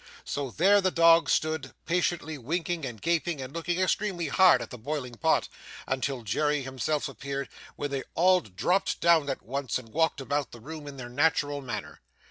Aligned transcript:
So 0.25 0.49
there 0.49 0.81
the 0.81 0.89
dogs 0.89 1.31
stood, 1.31 1.75
patiently 1.85 2.35
winking 2.35 2.85
and 2.87 2.99
gaping 2.99 3.39
and 3.39 3.53
looking 3.53 3.79
extremely 3.79 4.29
hard 4.29 4.59
at 4.59 4.71
the 4.71 4.79
boiling 4.79 5.13
pot, 5.13 5.47
until 5.85 6.23
Jerry 6.23 6.63
himself 6.63 7.07
appeared, 7.07 7.49
when 7.75 7.91
they 7.91 8.01
all 8.15 8.39
dropped 8.41 8.99
down 8.99 9.29
at 9.29 9.43
once 9.43 9.77
and 9.77 9.89
walked 9.89 10.19
about 10.19 10.53
the 10.53 10.59
room 10.59 10.87
in 10.87 10.97
their 10.97 11.07
natural 11.07 11.61
manner. 11.61 12.01